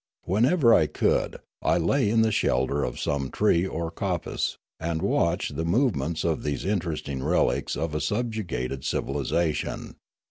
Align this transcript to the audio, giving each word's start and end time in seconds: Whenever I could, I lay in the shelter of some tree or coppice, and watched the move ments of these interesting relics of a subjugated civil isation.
Whenever 0.23 0.73
I 0.73 0.87
could, 0.87 1.37
I 1.61 1.77
lay 1.77 2.09
in 2.09 2.23
the 2.23 2.31
shelter 2.31 2.83
of 2.83 2.99
some 2.99 3.29
tree 3.29 3.67
or 3.67 3.91
coppice, 3.91 4.57
and 4.79 4.99
watched 4.99 5.55
the 5.57 5.63
move 5.63 5.95
ments 5.95 6.23
of 6.23 6.41
these 6.41 6.65
interesting 6.65 7.23
relics 7.23 7.75
of 7.75 7.93
a 7.93 8.01
subjugated 8.01 8.83
civil 8.83 9.13
isation. 9.13 9.93